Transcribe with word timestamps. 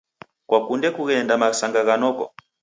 Kwakunde 0.47 0.87
kuenda 0.95 1.33
masanga 1.41 1.81
gha 1.87 1.95
noko? 2.01 2.25